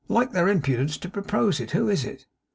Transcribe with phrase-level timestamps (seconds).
[0.07, 1.69] 'Like their impudence to propose it.
[1.77, 2.25] Who is it?